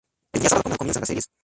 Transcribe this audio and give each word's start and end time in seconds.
El 0.33 0.41
día 0.41 0.49
sábado 0.49 0.75
comienzan 0.79 1.01
las 1.01 1.07
series 1.09 1.25
libres. 1.25 1.35